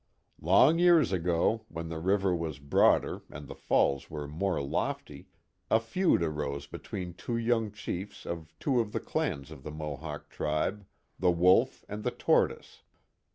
[0.41, 5.27] Long years ago, when the river was broader and the falls were more lofty,
[5.69, 10.27] a feud arose between two young chiefs of two of the clans of the Mohawk
[10.29, 10.87] tribe,
[11.19, 12.81] the Wolf and Tortoise.